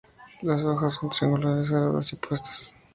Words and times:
Las 0.41 0.63
hojas 0.65 0.93
son 0.95 1.11
triangulares, 1.11 1.67
serradas 1.67 2.11
y 2.11 2.15
opuestas. 2.15 2.73